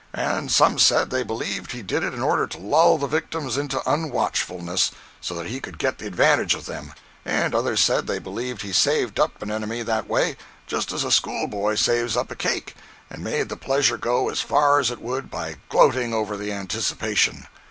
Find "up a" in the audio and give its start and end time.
12.17-12.35